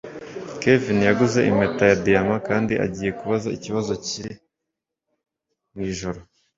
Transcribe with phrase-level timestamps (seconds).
[0.61, 4.27] Kevin yaguze impeta ya diyama kandi agiye kubaza ikibazo Kim
[5.79, 6.19] iri joro